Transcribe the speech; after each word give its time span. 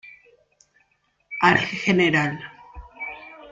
Al 1.41 1.59
Gral. 1.85 2.39